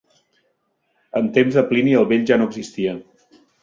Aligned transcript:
En 1.21 1.29
temps 1.37 1.59
de 1.61 1.65
Plini 1.71 1.97
el 2.03 2.11
Vell 2.15 2.29
ja 2.35 2.43
no 2.43 2.53
existia. 2.53 3.01